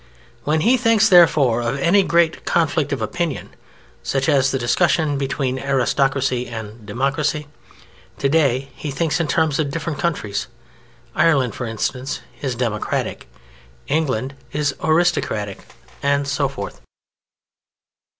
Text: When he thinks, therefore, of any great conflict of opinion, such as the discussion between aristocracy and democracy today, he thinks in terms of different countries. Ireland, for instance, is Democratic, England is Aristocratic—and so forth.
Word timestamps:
When 0.45 0.61
he 0.61 0.77
thinks, 0.77 1.07
therefore, 1.07 1.61
of 1.61 1.77
any 1.77 2.01
great 2.01 2.43
conflict 2.43 2.91
of 2.91 3.03
opinion, 3.03 3.51
such 4.01 4.27
as 4.27 4.49
the 4.49 4.57
discussion 4.57 5.15
between 5.19 5.59
aristocracy 5.59 6.47
and 6.47 6.83
democracy 6.87 7.45
today, 8.17 8.69
he 8.75 8.89
thinks 8.89 9.19
in 9.19 9.27
terms 9.27 9.59
of 9.59 9.69
different 9.69 9.99
countries. 9.99 10.47
Ireland, 11.13 11.53
for 11.53 11.67
instance, 11.67 12.21
is 12.41 12.55
Democratic, 12.55 13.27
England 13.85 14.33
is 14.51 14.73
Aristocratic—and 14.83 16.27
so 16.27 16.47
forth. 16.47 16.81